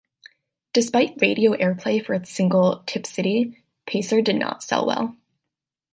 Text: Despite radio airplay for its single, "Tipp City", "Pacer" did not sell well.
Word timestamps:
Despite 0.73 1.21
radio 1.21 1.51
airplay 1.53 2.03
for 2.03 2.15
its 2.15 2.31
single, 2.31 2.81
"Tipp 2.87 3.05
City", 3.05 3.61
"Pacer" 3.85 4.19
did 4.23 4.37
not 4.37 4.63
sell 4.63 4.87
well. 4.87 5.15